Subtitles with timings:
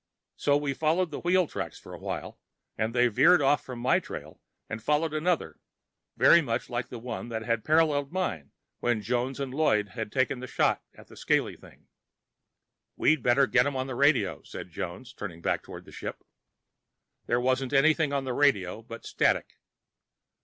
[0.35, 2.39] So we followed the wheel tracks for a while,
[2.75, 5.59] and they veered off from my trail and followed another,
[6.17, 10.11] very much like the one that had been paralleling mine when Jones and Lloyd had
[10.11, 11.87] taken a shot at the scaly thing.
[12.95, 16.23] "We'd better get them on the radio," said Jones, turning back toward the ship.
[17.27, 19.53] There wasn't anything on the radio but static.